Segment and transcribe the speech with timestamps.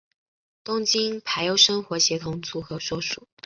[0.63, 3.27] 东京俳优生活协同组合所属。